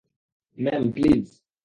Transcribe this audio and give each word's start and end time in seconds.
Ma'am, 0.57 0.83
please! 0.95 1.25